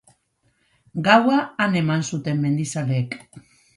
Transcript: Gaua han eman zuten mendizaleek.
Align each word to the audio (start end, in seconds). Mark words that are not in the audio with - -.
Gaua 1.09 1.37
han 1.65 1.77
eman 1.81 2.03
zuten 2.13 2.43
mendizaleek. 2.47 3.15